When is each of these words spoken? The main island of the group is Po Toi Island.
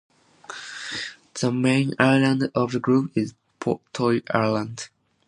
The 1.39 1.51
main 1.51 1.93
island 1.99 2.49
of 2.55 2.71
the 2.71 2.79
group 2.79 3.15
is 3.15 3.35
Po 3.59 3.81
Toi 3.93 4.21
Island. 4.33 4.89